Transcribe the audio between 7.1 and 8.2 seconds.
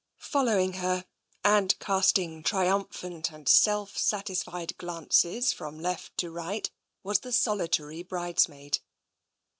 the solitary